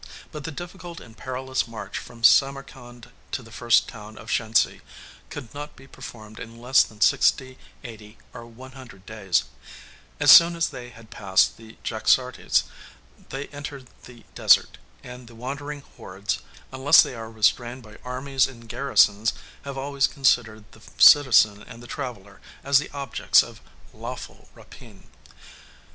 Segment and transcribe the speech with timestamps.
[0.31, 4.81] But the difficult and perilous march from Samarcand to the first town of Shensi
[5.29, 9.43] could not be performed in less than sixty, eighty, or one hundred days:
[10.19, 12.63] as soon as they had passed the Jaxartes
[13.29, 16.39] they entered the desert; and the wandering hordes,
[16.73, 19.33] unless they are restrained by armies and garrisons,
[19.65, 23.61] have always considered the citizen and the traveler as the objects of
[23.93, 25.11] lawful rapine.